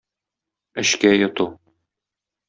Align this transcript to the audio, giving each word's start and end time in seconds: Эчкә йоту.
Эчкә 0.83 1.11
йоту. 1.17 1.47